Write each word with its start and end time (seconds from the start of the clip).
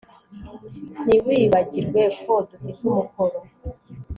Ntiwibagirwe 1.03 2.01
ko 2.23 2.33
dufite 2.49 2.81
umukoro 2.89 3.39